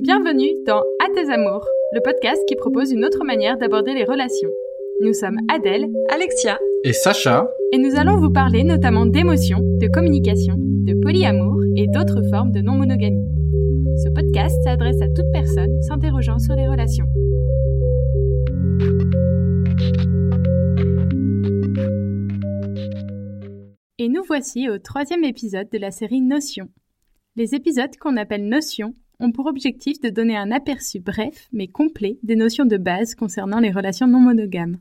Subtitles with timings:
[0.00, 4.48] Bienvenue dans À tes amours, le podcast qui propose une autre manière d'aborder les relations.
[5.00, 10.54] Nous sommes Adèle, Alexia et Sacha, et nous allons vous parler notamment d'émotions, de communication,
[10.56, 13.26] de polyamour et d'autres formes de non-monogamie.
[14.04, 17.06] Ce podcast s'adresse à toute personne s'interrogeant sur les relations.
[23.98, 26.68] Et nous voici au troisième épisode de la série Notions.
[27.34, 32.18] Les épisodes qu'on appelle Notions ont pour objectif de donner un aperçu bref mais complet
[32.22, 34.78] des notions de base concernant les relations non monogames.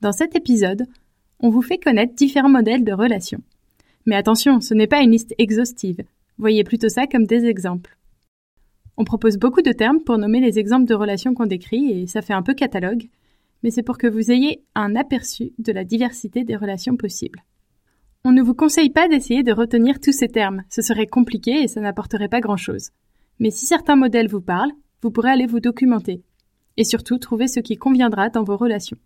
[0.00, 0.86] Dans cet épisode,
[1.40, 3.42] on vous fait connaître différents modèles de relations.
[4.06, 6.02] Mais attention, ce n'est pas une liste exhaustive.
[6.38, 7.96] Voyez plutôt ça comme des exemples.
[8.96, 12.22] On propose beaucoup de termes pour nommer les exemples de relations qu'on décrit et ça
[12.22, 13.08] fait un peu catalogue,
[13.62, 17.44] mais c'est pour que vous ayez un aperçu de la diversité des relations possibles.
[18.24, 21.68] On ne vous conseille pas d'essayer de retenir tous ces termes, ce serait compliqué et
[21.68, 22.90] ça n'apporterait pas grand-chose.
[23.38, 26.22] Mais si certains modèles vous parlent, vous pourrez aller vous documenter
[26.76, 28.98] et surtout trouver ce qui conviendra dans vos relations.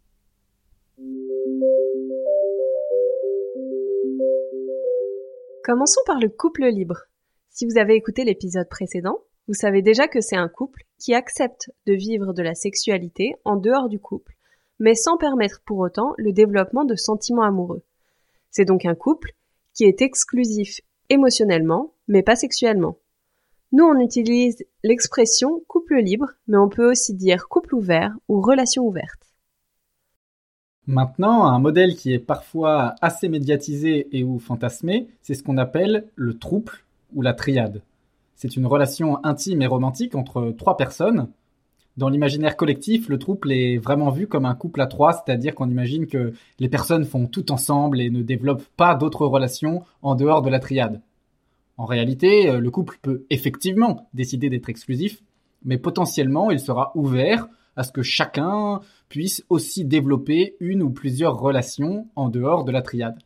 [5.65, 7.03] Commençons par le couple libre.
[7.51, 11.71] Si vous avez écouté l'épisode précédent, vous savez déjà que c'est un couple qui accepte
[11.87, 14.35] de vivre de la sexualité en dehors du couple,
[14.79, 17.83] mais sans permettre pour autant le développement de sentiments amoureux.
[18.51, 19.33] C'est donc un couple
[19.75, 22.99] qui est exclusif émotionnellement, mais pas sexuellement.
[23.75, 28.85] Nous, on utilise l'expression couple libre, mais on peut aussi dire couple ouvert ou relation
[28.85, 29.33] ouverte.
[30.87, 36.05] Maintenant, un modèle qui est parfois assez médiatisé et ou fantasmé, c'est ce qu'on appelle
[36.17, 36.73] le trouble
[37.15, 37.81] ou la triade.
[38.35, 41.29] C'est une relation intime et romantique entre trois personnes.
[41.97, 45.71] Dans l'imaginaire collectif, le trouble est vraiment vu comme un couple à trois, c'est-à-dire qu'on
[45.71, 50.43] imagine que les personnes font tout ensemble et ne développent pas d'autres relations en dehors
[50.43, 51.01] de la triade.
[51.77, 55.23] En réalité, euh, le couple peut effectivement décider d'être exclusif,
[55.65, 61.39] mais potentiellement il sera ouvert à ce que chacun puisse aussi développer une ou plusieurs
[61.39, 63.19] relations en dehors de la triade.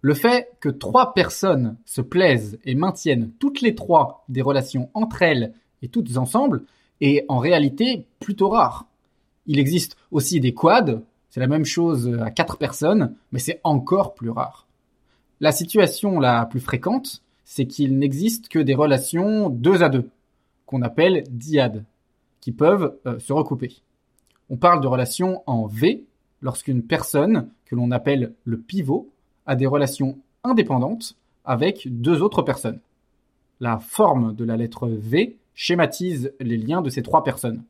[0.00, 5.22] Le fait que trois personnes se plaisent et maintiennent toutes les trois des relations entre
[5.22, 6.64] elles et toutes ensemble
[7.00, 8.86] est en réalité plutôt rare.
[9.46, 11.00] Il existe aussi des quads,
[11.30, 14.63] c'est la même chose à quatre personnes, mais c'est encore plus rare.
[15.44, 20.08] La situation la plus fréquente, c'est qu'il n'existe que des relations deux à deux,
[20.64, 21.84] qu'on appelle diades,
[22.40, 23.82] qui peuvent euh, se recouper.
[24.48, 26.06] On parle de relations en V
[26.40, 29.10] lorsqu'une personne, que l'on appelle le pivot,
[29.44, 32.80] a des relations indépendantes avec deux autres personnes.
[33.60, 37.64] La forme de la lettre V schématise les liens de ces trois personnes,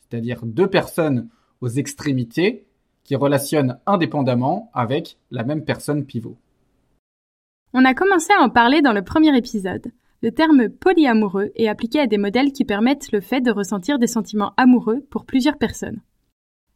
[0.00, 1.28] c'est-à-dire deux personnes
[1.60, 2.64] aux extrémités
[3.04, 6.38] qui relationnent indépendamment avec la même personne pivot.
[7.74, 9.92] On a commencé à en parler dans le premier épisode.
[10.22, 14.06] Le terme polyamoureux est appliqué à des modèles qui permettent le fait de ressentir des
[14.06, 16.00] sentiments amoureux pour plusieurs personnes.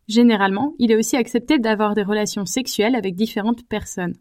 [0.07, 4.17] Généralement, il est aussi accepté d'avoir des relations sexuelles avec différentes personnes.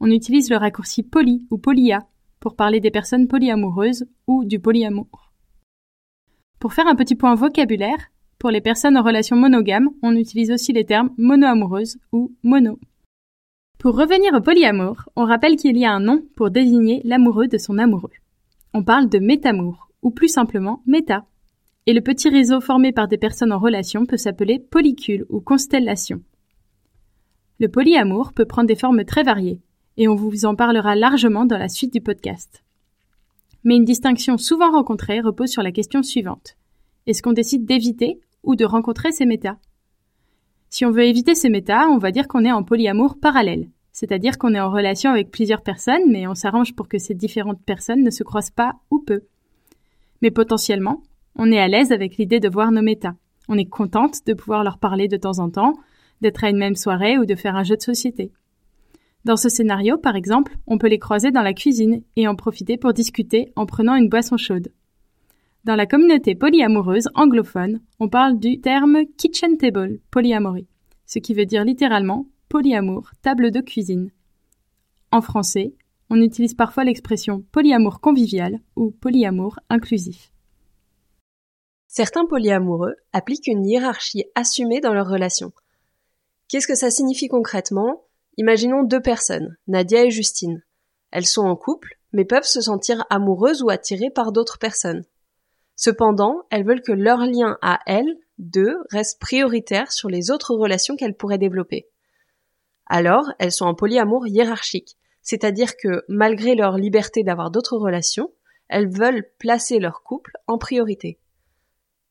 [0.00, 2.00] On utilise le raccourci poly ou polya
[2.40, 5.32] pour parler des personnes polyamoureuses ou du polyamour.
[6.58, 10.72] Pour faire un petit point vocabulaire, pour les personnes en relation monogame, on utilise aussi
[10.72, 12.78] les termes monoamoureuse ou mono.
[13.78, 17.58] Pour revenir au polyamour, on rappelle qu'il y a un nom pour désigner l'amoureux de
[17.58, 18.10] son amoureux.
[18.74, 21.26] On parle de métamour, ou plus simplement méta.
[21.86, 26.20] Et le petit réseau formé par des personnes en relation peut s'appeler polycule ou constellation.
[27.60, 29.60] Le polyamour peut prendre des formes très variées,
[29.96, 32.64] et on vous en parlera largement dans la suite du podcast.
[33.62, 36.56] Mais une distinction souvent rencontrée repose sur la question suivante.
[37.06, 39.58] Est-ce qu'on décide d'éviter ou de rencontrer ces métas?
[40.70, 43.68] Si on veut éviter ces méta, on va dire qu'on est en polyamour parallèle.
[43.92, 47.62] C'est-à-dire qu'on est en relation avec plusieurs personnes, mais on s'arrange pour que ces différentes
[47.64, 49.22] personnes ne se croisent pas ou peu.
[50.22, 51.02] Mais potentiellement,
[51.36, 53.14] on est à l'aise avec l'idée de voir nos méta.
[53.48, 55.74] On est contente de pouvoir leur parler de temps en temps,
[56.20, 58.30] d'être à une même soirée ou de faire un jeu de société.
[59.24, 62.76] Dans ce scénario, par exemple, on peut les croiser dans la cuisine et en profiter
[62.76, 64.68] pour discuter en prenant une boisson chaude.
[65.68, 70.66] Dans la communauté polyamoureuse anglophone, on parle du terme kitchen table, polyamorie,
[71.04, 74.10] ce qui veut dire littéralement polyamour, table de cuisine.
[75.12, 75.74] En français,
[76.08, 80.32] on utilise parfois l'expression polyamour convivial ou polyamour inclusif.
[81.86, 85.52] Certains polyamoureux appliquent une hiérarchie assumée dans leur relation.
[86.48, 88.04] Qu'est-ce que ça signifie concrètement?
[88.38, 90.62] Imaginons deux personnes, Nadia et Justine.
[91.10, 95.04] Elles sont en couple, mais peuvent se sentir amoureuses ou attirées par d'autres personnes.
[95.78, 100.96] Cependant, elles veulent que leur lien à elles, deux, reste prioritaire sur les autres relations
[100.96, 101.86] qu'elles pourraient développer.
[102.86, 108.32] Alors, elles sont en polyamour hiérarchique, c'est-à-dire que, malgré leur liberté d'avoir d'autres relations,
[108.66, 111.20] elles veulent placer leur couple en priorité.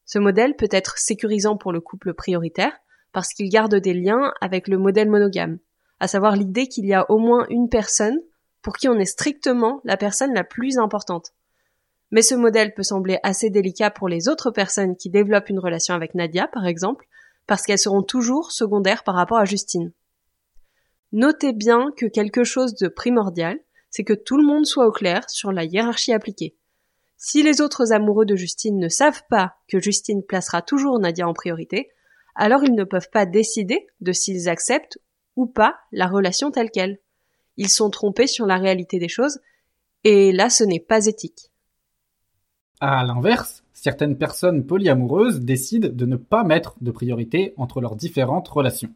[0.06, 2.72] Ce modèle peut être sécurisant pour le couple prioritaire
[3.12, 5.60] parce qu'il garde des liens avec le modèle monogame,
[6.00, 8.22] à savoir l'idée qu'il y a au moins une personne
[8.62, 11.34] pour qui on est strictement la personne la plus importante.
[12.12, 15.94] Mais ce modèle peut sembler assez délicat pour les autres personnes qui développent une relation
[15.94, 17.06] avec Nadia, par exemple,
[17.48, 19.92] parce qu'elles seront toujours secondaires par rapport à Justine.
[21.12, 23.60] Notez bien que quelque chose de primordial,
[23.90, 26.58] c'est que tout le monde soit au clair sur la hiérarchie appliquée.
[27.16, 31.34] Si les autres amoureux de Justine ne savent pas que Justine placera toujours Nadia en
[31.34, 31.90] priorité,
[32.36, 35.00] alors ils ne peuvent pas décider de s'ils acceptent
[35.36, 37.00] ou pas la relation telle qu'elle.
[37.56, 39.40] Ils sont trompés sur la réalité des choses,
[40.04, 41.52] et là ce n'est pas éthique.
[42.80, 48.48] À l'inverse, certaines personnes polyamoureuses décident de ne pas mettre de priorité entre leurs différentes
[48.48, 48.92] relations.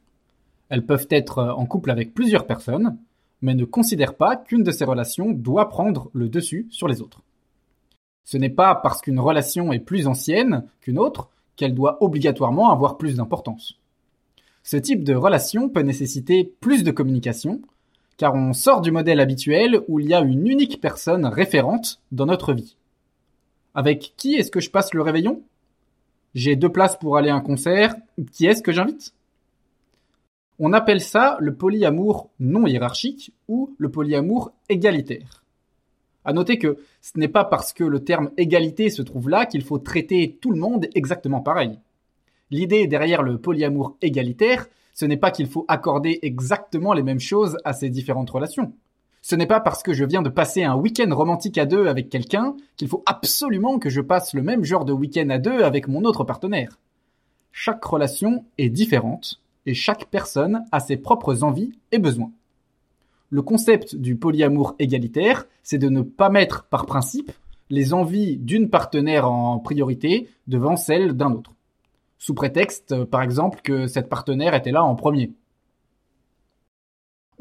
[0.70, 2.98] Elles peuvent être en couple avec plusieurs personnes,
[3.42, 7.24] mais ne considèrent pas qu'une de ces relations doit prendre le dessus sur les autres.
[8.24, 13.00] Ce n'est pas parce qu'une relation est plus ancienne qu'une autre qu'elle doit obligatoirement avoir
[13.00, 13.80] plus d'importance.
[14.62, 17.62] Ce type de relation peut nécessiter plus de communication,
[18.18, 22.28] car on sort du modèle habituel où il y a une unique personne référente dans
[22.28, 22.76] notre vie.
[23.74, 25.44] Avec qui est-ce que je passe le réveillon?
[26.34, 27.96] J'ai deux places pour aller à un concert,
[28.32, 29.14] qui est-ce que j'invite?
[30.60, 35.44] On appelle ça le polyamour non hiérarchique ou le polyamour égalitaire.
[36.24, 39.64] À noter que ce n'est pas parce que le terme égalité se trouve là qu'il
[39.64, 41.80] faut traiter tout le monde exactement pareil.
[42.52, 47.58] L'idée derrière le polyamour égalitaire, ce n'est pas qu'il faut accorder exactement les mêmes choses
[47.64, 48.74] à ces différentes relations.
[49.22, 52.10] Ce n'est pas parce que je viens de passer un week-end romantique à deux avec
[52.10, 55.88] quelqu'un qu'il faut absolument que je passe le même genre de week-end à deux avec
[55.88, 56.80] mon autre partenaire.
[57.52, 62.32] Chaque relation est différente et chaque personne a ses propres envies et besoins.
[63.30, 67.32] Le concept du polyamour égalitaire, c'est de ne pas mettre par principe
[67.70, 71.54] les envies d'une partenaire en priorité devant celles d'un autre.
[72.18, 75.32] Sous prétexte, par exemple, que cette partenaire était là en premier.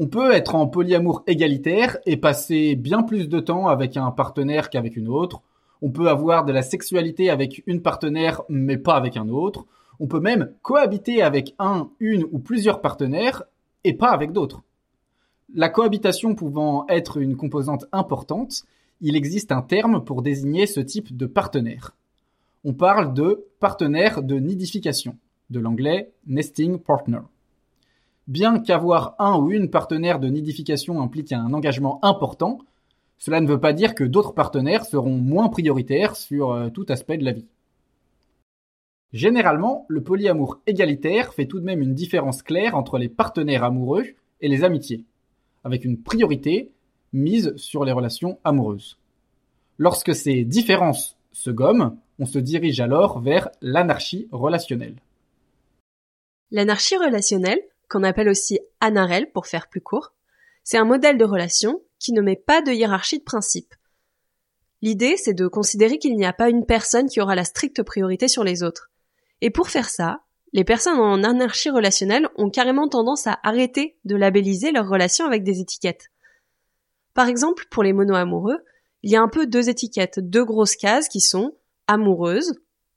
[0.02, 4.70] On peut être en polyamour égalitaire et passer bien plus de temps avec un partenaire
[4.70, 5.42] qu'avec une autre.
[5.82, 9.66] On peut avoir de la sexualité avec une partenaire mais pas avec un autre.
[9.98, 13.42] On peut même cohabiter avec un, une ou plusieurs partenaires
[13.84, 14.62] et pas avec d'autres.
[15.54, 18.64] La cohabitation pouvant être une composante importante,
[19.02, 21.94] il existe un terme pour désigner ce type de partenaire.
[22.64, 25.18] On parle de partenaire de nidification,
[25.50, 27.20] de l'anglais nesting partner.
[28.26, 32.58] Bien qu'avoir un ou une partenaire de nidification implique un engagement important,
[33.18, 37.18] cela ne veut pas dire que d'autres partenaires seront moins prioritaires sur euh, tout aspect
[37.18, 37.46] de la vie.
[39.12, 44.04] Généralement, le polyamour égalitaire fait tout de même une différence claire entre les partenaires amoureux
[44.40, 45.04] et les amitiés,
[45.64, 46.70] avec une priorité
[47.12, 48.98] mise sur les relations amoureuses.
[49.78, 54.96] Lorsque ces différences se gomment, on se dirige alors vers l'anarchie relationnelle.
[56.52, 57.60] L'anarchie relationnelle,
[57.90, 60.14] qu'on appelle aussi anarel pour faire plus court,
[60.62, 63.74] c'est un modèle de relation qui ne met pas de hiérarchie de principe.
[64.80, 68.28] L'idée, c'est de considérer qu'il n'y a pas une personne qui aura la stricte priorité
[68.28, 68.90] sur les autres.
[69.42, 70.22] Et pour faire ça,
[70.52, 75.42] les personnes en anarchie relationnelle ont carrément tendance à arrêter de labelliser leurs relations avec
[75.42, 76.10] des étiquettes.
[77.12, 78.58] Par exemple, pour les mono-amoureux,
[79.02, 81.56] il y a un peu deux étiquettes, deux grosses cases qui sont
[81.86, 82.54] amoureuse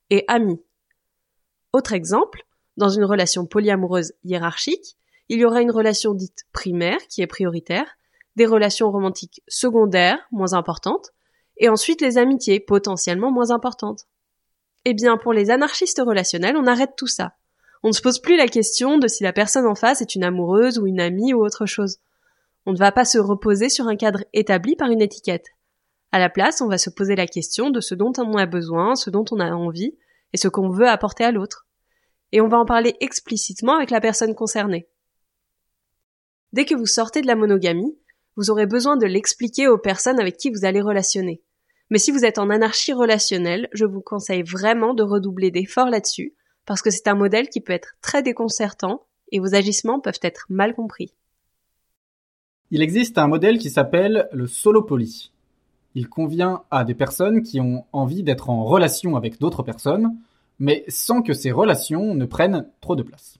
[0.10, 0.62] et amie.
[1.74, 2.46] Autre exemple,
[2.78, 4.98] dans une relation polyamoureuse hiérarchique,
[5.30, 7.86] il y aura une relation dite primaire qui est prioritaire,
[8.36, 11.12] des relations romantiques secondaires moins importantes,
[11.58, 14.08] et ensuite les amitiés potentiellement moins importantes.
[14.86, 17.34] Eh bien, pour les anarchistes relationnels, on arrête tout ça.
[17.84, 20.24] On ne se pose plus la question de si la personne en face est une
[20.24, 22.00] amoureuse ou une amie ou autre chose.
[22.66, 25.48] On ne va pas se reposer sur un cadre établi par une étiquette.
[26.12, 28.96] À la place, on va se poser la question de ce dont on a besoin,
[28.96, 29.98] ce dont on a envie,
[30.32, 31.68] et ce qu'on veut apporter à l'autre
[32.34, 34.88] et on va en parler explicitement avec la personne concernée.
[36.52, 37.96] Dès que vous sortez de la monogamie,
[38.36, 41.42] vous aurez besoin de l'expliquer aux personnes avec qui vous allez relationner.
[41.92, 46.34] Mais si vous êtes en anarchie relationnelle, je vous conseille vraiment de redoubler d'efforts là-dessus,
[46.66, 50.48] parce que c'est un modèle qui peut être très déconcertant et vos agissements peuvent être
[50.50, 51.14] mal compris.
[52.72, 55.32] Il existe un modèle qui s'appelle le solo-poly.
[55.94, 60.18] Il convient à des personnes qui ont envie d'être en relation avec d'autres personnes,
[60.60, 63.40] mais sans que ces relations ne prennent trop de place.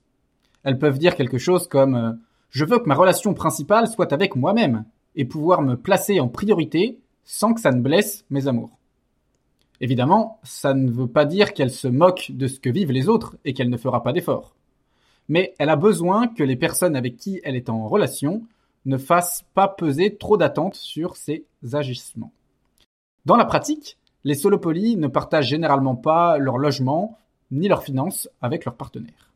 [0.64, 2.12] Elles peuvent dire quelque chose comme euh,
[2.50, 7.00] Je veux que ma relation principale soit avec moi-même et pouvoir me placer en priorité
[7.24, 8.78] sans que ça ne blesse mes amours.
[9.82, 13.38] Évidemment, ça ne veut pas dire qu'elle se moque de ce que vivent les autres
[13.44, 14.56] et qu'elle ne fera pas d'efforts.
[15.30, 18.44] Mais elle a besoin que les personnes avec qui elle est en relation
[18.86, 22.32] ne fassent pas peser trop d'attentes sur ses agissements.
[23.26, 27.18] Dans la pratique, les solopolis ne partagent généralement pas leur logement
[27.52, 29.32] ni leurs finances avec leurs partenaires.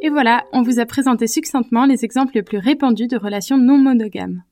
[0.00, 3.76] Et voilà, on vous a présenté succinctement les exemples les plus répandus de relations non
[3.76, 4.42] monogames.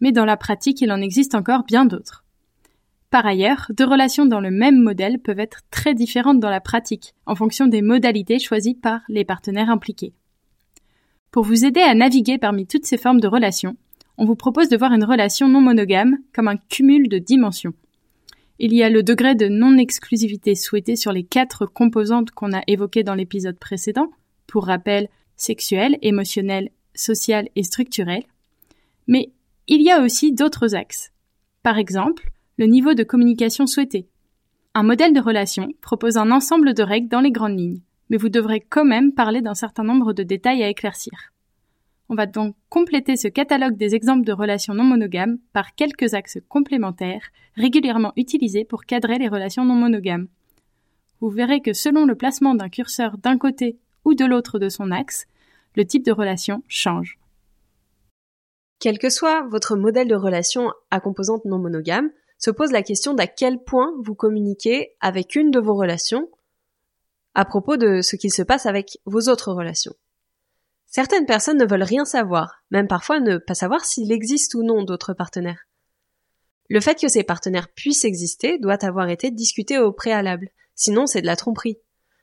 [0.00, 2.24] Mais dans la pratique, il en existe encore bien d'autres.
[3.10, 7.14] Par ailleurs, deux relations dans le même modèle peuvent être très différentes dans la pratique,
[7.26, 10.12] en fonction des modalités choisies par les partenaires impliqués.
[11.30, 13.76] Pour vous aider à naviguer parmi toutes ces formes de relations,
[14.18, 17.72] on vous propose de voir une relation non monogame comme un cumul de dimensions.
[18.58, 23.04] Il y a le degré de non-exclusivité souhaité sur les quatre composantes qu'on a évoquées
[23.04, 24.10] dans l'épisode précédent,
[24.48, 28.24] pour rappel, sexuel, émotionnel, social et structurel.
[29.06, 29.30] Mais
[29.68, 31.12] il y a aussi d'autres axes.
[31.62, 34.08] Par exemple, le niveau de communication souhaité.
[34.74, 38.28] Un modèle de relation propose un ensemble de règles dans les grandes lignes, mais vous
[38.28, 41.32] devrez quand même parler d'un certain nombre de détails à éclaircir.
[42.10, 46.38] On va donc compléter ce catalogue des exemples de relations non monogames par quelques axes
[46.48, 50.28] complémentaires régulièrement utilisés pour cadrer les relations non monogames.
[51.20, 54.90] Vous verrez que selon le placement d'un curseur d'un côté ou de l'autre de son
[54.90, 55.26] axe,
[55.76, 57.18] le type de relation change.
[58.80, 63.14] Quel que soit votre modèle de relation à composante non monogame, se pose la question
[63.14, 66.28] d'à quel point vous communiquez avec une de vos relations
[67.34, 69.94] à propos de ce qu'il se passe avec vos autres relations.
[70.90, 74.82] Certaines personnes ne veulent rien savoir, même parfois ne pas savoir s'il existe ou non
[74.82, 75.66] d'autres partenaires.
[76.70, 81.20] Le fait que ces partenaires puissent exister doit avoir été discuté au préalable, sinon c'est
[81.20, 81.78] de la tromperie.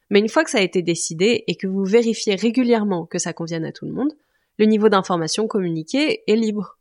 [0.10, 3.34] Mais une fois que ça a été décidé et que vous vérifiez régulièrement que ça
[3.34, 4.14] convienne à tout le monde,
[4.58, 6.80] le niveau d'information communiqué est libre.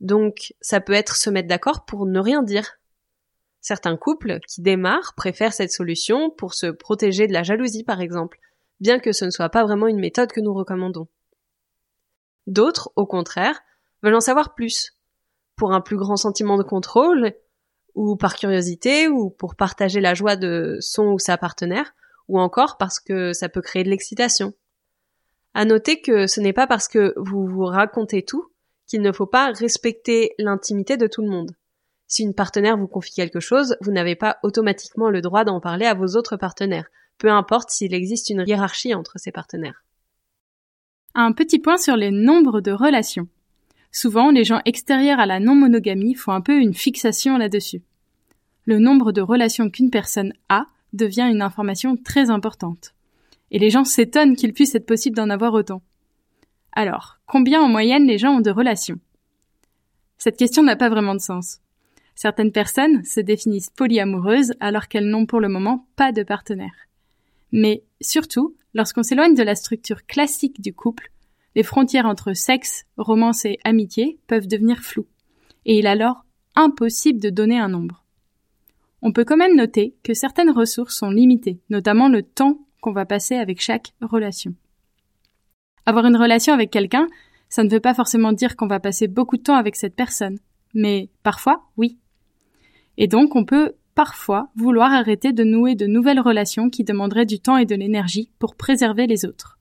[0.00, 2.78] Donc ça peut être se mettre d'accord pour ne rien dire.
[3.60, 8.38] Certains couples qui démarrent préfèrent cette solution pour se protéger de la jalousie par exemple,
[8.80, 11.08] bien que ce ne soit pas vraiment une méthode que nous recommandons.
[12.46, 13.60] D'autres, au contraire,
[14.02, 14.94] veulent en savoir plus,
[15.56, 17.32] pour un plus grand sentiment de contrôle,
[17.94, 21.94] ou par curiosité, ou pour partager la joie de son ou sa partenaire,
[22.28, 24.54] ou encore parce que ça peut créer de l'excitation.
[25.54, 28.52] À noter que ce n'est pas parce que vous vous racontez tout
[28.86, 31.52] qu'il ne faut pas respecter l'intimité de tout le monde.
[32.06, 35.84] Si une partenaire vous confie quelque chose, vous n'avez pas automatiquement le droit d'en parler
[35.84, 39.84] à vos autres partenaires, peu importe s'il existe une hiérarchie entre ces partenaires.
[41.14, 43.28] Un petit point sur les nombres de relations.
[43.90, 47.82] Souvent, les gens extérieurs à la non-monogamie font un peu une fixation là-dessus.
[48.64, 52.94] Le nombre de relations qu'une personne a devient une information très importante.
[53.50, 55.82] Et les gens s'étonnent qu'il puisse être possible d'en avoir autant.
[56.72, 59.00] Alors, combien en moyenne les gens ont de relations?
[60.18, 61.60] Cette question n'a pas vraiment de sens.
[62.14, 66.87] Certaines personnes se définissent polyamoureuses alors qu'elles n'ont pour le moment pas de partenaire.
[67.52, 71.10] Mais surtout, lorsqu'on s'éloigne de la structure classique du couple,
[71.54, 75.08] les frontières entre sexe, romance et amitié peuvent devenir floues,
[75.64, 76.24] et il est alors
[76.54, 78.04] impossible de donner un nombre.
[79.00, 83.06] On peut quand même noter que certaines ressources sont limitées, notamment le temps qu'on va
[83.06, 84.54] passer avec chaque relation.
[85.86, 87.08] Avoir une relation avec quelqu'un,
[87.48, 90.38] ça ne veut pas forcément dire qu'on va passer beaucoup de temps avec cette personne,
[90.74, 91.98] mais parfois, oui.
[92.96, 97.40] Et donc, on peut parfois vouloir arrêter de nouer de nouvelles relations qui demanderaient du
[97.40, 99.58] temps et de l'énergie pour préserver les autres.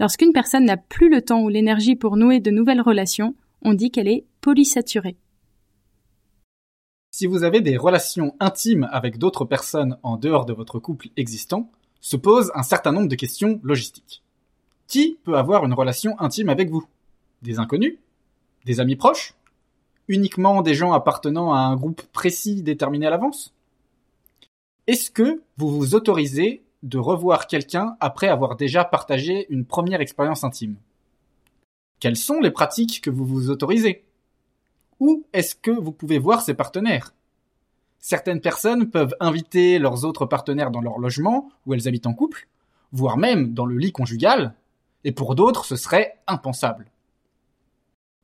[0.00, 3.92] Lorsqu'une personne n'a plus le temps ou l'énergie pour nouer de nouvelles relations, on dit
[3.92, 5.16] qu'elle est polysaturée.
[7.12, 11.70] Si vous avez des relations intimes avec d'autres personnes en dehors de votre couple existant,
[12.00, 14.24] se pose un certain nombre de questions logistiques.
[14.88, 16.84] Qui peut avoir une relation intime avec vous?
[17.42, 17.96] Des inconnus?
[18.64, 19.37] Des amis proches?
[20.08, 23.54] Uniquement des gens appartenant à un groupe précis déterminé à l'avance?
[24.86, 30.44] Est-ce que vous vous autorisez de revoir quelqu'un après avoir déjà partagé une première expérience
[30.44, 30.76] intime?
[32.00, 34.04] Quelles sont les pratiques que vous vous autorisez?
[34.98, 37.12] Où est-ce que vous pouvez voir ces partenaires?
[37.98, 42.48] Certaines personnes peuvent inviter leurs autres partenaires dans leur logement, où elles habitent en couple,
[42.92, 44.54] voire même dans le lit conjugal,
[45.04, 46.86] et pour d'autres ce serait impensable.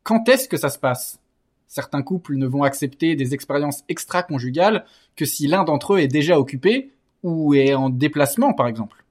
[0.03, 1.19] Quand est-ce que ça se passe?
[1.75, 4.85] Certains couples ne vont accepter des expériences extra-conjugales
[5.17, 6.93] que si l'un d'entre eux est déjà occupé
[7.25, 9.05] ou est en déplacement par exemple.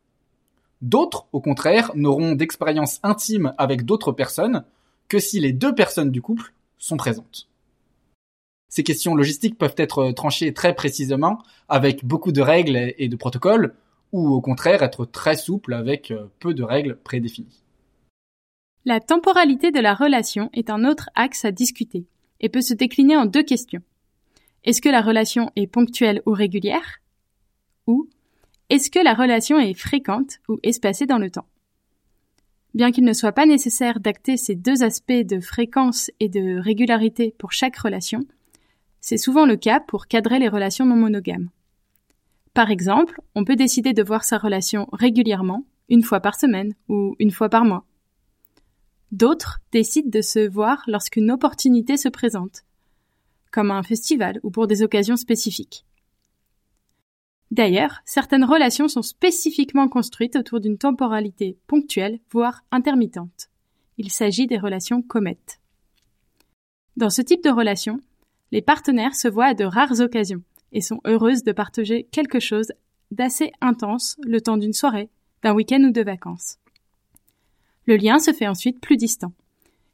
[0.81, 4.63] D'autres, au contraire, n'auront d'expérience intime avec d'autres personnes
[5.09, 7.49] que si les deux personnes du couple sont présentes
[8.73, 11.37] ces questions logistiques peuvent être tranchées très précisément
[11.69, 13.75] avec beaucoup de règles et de protocoles,
[14.13, 17.61] ou au contraire être très souple avec euh, peu de règles prédéfinies.
[18.83, 22.07] La temporalité de la relation est un autre axe à discuter
[22.43, 23.81] et peut se décliner en deux questions.
[24.63, 27.01] Est-ce que la relation est ponctuelle ou régulière
[27.87, 28.07] Ou
[28.69, 31.47] est-ce que la relation est fréquente ou espacée dans le temps?
[32.73, 37.33] Bien qu'il ne soit pas nécessaire d'acter ces deux aspects de fréquence et de régularité
[37.37, 38.25] pour chaque relation,
[38.99, 41.49] c'est souvent le cas pour cadrer les relations non monogames.
[42.53, 47.15] Par exemple, on peut décider de voir sa relation régulièrement, une fois par semaine ou
[47.19, 47.85] une fois par mois.
[49.13, 52.63] D'autres décident de se voir lorsqu'une opportunité se présente,
[53.51, 55.85] comme un festival ou pour des occasions spécifiques.
[57.51, 63.51] D'ailleurs, certaines relations sont spécifiquement construites autour d'une temporalité ponctuelle, voire intermittente.
[63.99, 65.59] Il s'agit des relations comètes.
[66.97, 67.99] Dans ce type de relation,
[68.51, 70.41] les partenaires se voient à de rares occasions
[70.71, 72.71] et sont heureuses de partager quelque chose
[73.11, 75.11] d'assez intense le temps d'une soirée,
[75.43, 76.57] d'un week-end ou de vacances.
[77.85, 79.33] Le lien se fait ensuite plus distant.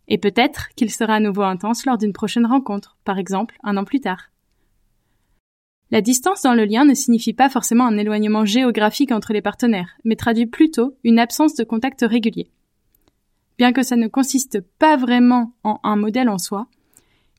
[0.08, 3.84] Et peut-être qu'il sera à nouveau intense lors d'une prochaine rencontre, par exemple un an
[3.84, 4.31] plus tard.
[5.91, 9.98] La distance dans le lien ne signifie pas forcément un éloignement géographique entre les partenaires,
[10.03, 12.51] mais traduit plutôt une absence de contact régulier.
[13.58, 16.67] Bien que ça ne consiste pas vraiment en un modèle en soi,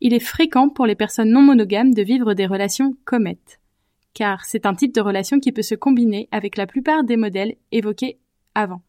[0.01, 3.61] il est fréquent pour les personnes non monogames de vivre des relations comètes,
[4.15, 7.55] car c'est un type de relation qui peut se combiner avec la plupart des modèles
[7.71, 8.19] évoqués
[8.55, 8.83] avant.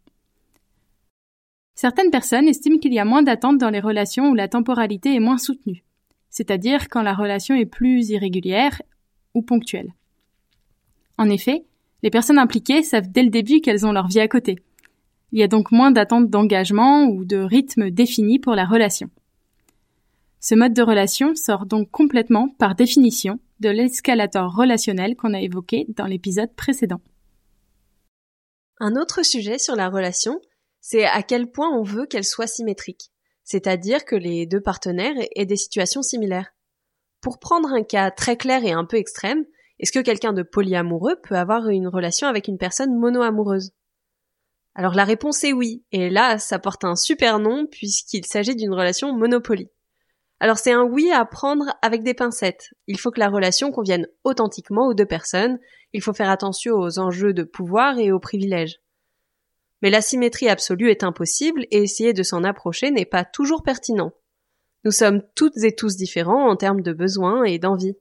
[1.81, 5.19] Certaines personnes estiment qu'il y a moins d'attentes dans les relations où la temporalité est
[5.19, 5.83] moins soutenue,
[6.29, 8.83] c'est-à-dire quand la relation est plus irrégulière
[9.33, 9.91] ou ponctuelle.
[11.17, 11.65] En effet,
[12.03, 14.59] les personnes impliquées savent dès le début qu'elles ont leur vie à côté.
[15.31, 19.09] Il y a donc moins d'attentes d'engagement ou de rythme défini pour la relation.
[20.39, 25.87] Ce mode de relation sort donc complètement, par définition, de l'escalator relationnel qu'on a évoqué
[25.97, 27.01] dans l'épisode précédent.
[28.79, 30.39] Un autre sujet sur la relation,
[30.81, 33.11] c'est à quel point on veut qu'elle soit symétrique,
[33.43, 36.51] c'est-à-dire que les deux partenaires aient des situations similaires.
[37.21, 39.45] Pour prendre un cas très clair et un peu extrême,
[39.79, 43.71] est-ce que quelqu'un de polyamoureux peut avoir une relation avec une personne mono-amoureuse?
[44.73, 48.73] Alors la réponse est oui, et là ça porte un super nom puisqu'il s'agit d'une
[48.73, 49.69] relation monopoly.
[50.39, 52.69] Alors c'est un oui à prendre avec des pincettes.
[52.87, 55.59] Il faut que la relation convienne authentiquement aux deux personnes,
[55.93, 58.79] il faut faire attention aux enjeux de pouvoir et aux privilèges.
[59.81, 64.13] Mais la symétrie absolue est impossible et essayer de s'en approcher n'est pas toujours pertinent.
[64.83, 67.95] Nous sommes toutes et tous différents en termes de besoins et d'envie.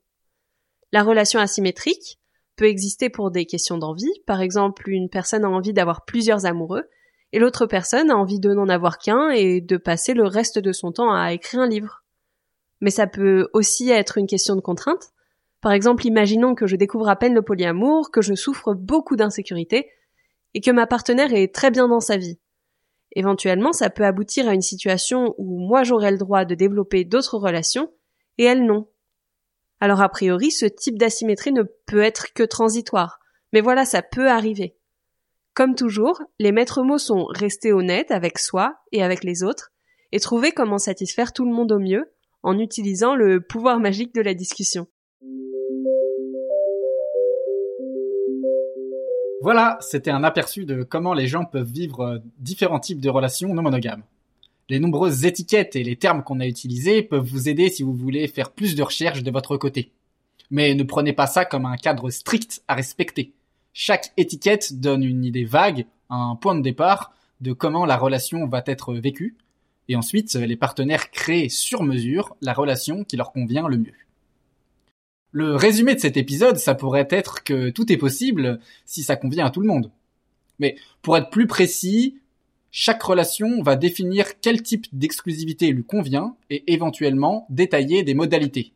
[0.92, 2.18] La relation asymétrique
[2.56, 6.84] peut exister pour des questions d'envie, par exemple une personne a envie d'avoir plusieurs amoureux,
[7.32, 10.72] et l'autre personne a envie de n'en avoir qu'un et de passer le reste de
[10.72, 12.04] son temps à écrire un livre.
[12.80, 15.10] Mais ça peut aussi être une question de contrainte.
[15.60, 19.90] Par exemple, imaginons que je découvre à peine le polyamour, que je souffre beaucoup d'insécurité,
[20.54, 22.38] et que ma partenaire est très bien dans sa vie.
[23.12, 27.38] Éventuellement, ça peut aboutir à une situation où moi j'aurai le droit de développer d'autres
[27.38, 27.92] relations
[28.38, 28.88] et elle non.
[29.80, 33.18] Alors a priori, ce type d'asymétrie ne peut être que transitoire.
[33.52, 34.76] Mais voilà, ça peut arriver.
[35.54, 39.72] Comme toujours, les maîtres mots sont rester honnêtes avec soi et avec les autres
[40.12, 44.22] et trouver comment satisfaire tout le monde au mieux en utilisant le pouvoir magique de
[44.22, 44.86] la discussion.
[49.42, 53.54] Voilà, c'était un aperçu de comment les gens peuvent vivre euh, différents types de relations
[53.54, 54.02] non monogames.
[54.68, 58.28] Les nombreuses étiquettes et les termes qu'on a utilisés peuvent vous aider si vous voulez
[58.28, 59.92] faire plus de recherches de votre côté.
[60.50, 63.32] Mais ne prenez pas ça comme un cadre strict à respecter.
[63.72, 68.62] Chaque étiquette donne une idée vague, un point de départ de comment la relation va
[68.66, 69.36] être vécue,
[69.88, 73.94] et ensuite les partenaires créent sur mesure la relation qui leur convient le mieux.
[75.32, 79.46] Le résumé de cet épisode, ça pourrait être que tout est possible si ça convient
[79.46, 79.90] à tout le monde.
[80.58, 82.18] Mais pour être plus précis,
[82.72, 88.72] chaque relation va définir quel type d'exclusivité lui convient et éventuellement détailler des modalités.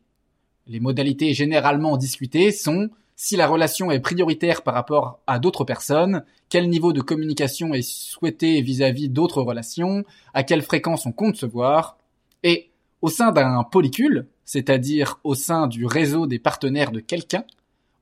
[0.67, 6.23] Les modalités généralement discutées sont si la relation est prioritaire par rapport à d'autres personnes,
[6.49, 11.45] quel niveau de communication est souhaité vis-à-vis d'autres relations, à quelle fréquence on compte se
[11.45, 11.97] voir,
[12.43, 17.43] et au sein d'un polycule, c'est-à-dire au sein du réseau des partenaires de quelqu'un,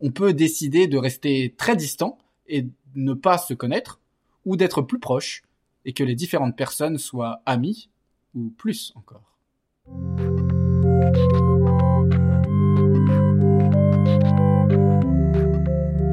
[0.02, 4.00] on peut décider de rester très distant et ne pas se connaître,
[4.46, 5.42] ou d'être plus proche,
[5.86, 7.90] et que les différentes personnes soient amies,
[8.36, 9.38] ou plus encore.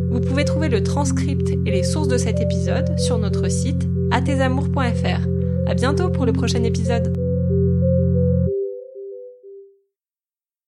[0.10, 5.28] Vous pouvez trouver le transcript et les sources de cet épisode sur notre site atesamours.fr.
[5.68, 7.19] À bientôt pour le prochain épisode.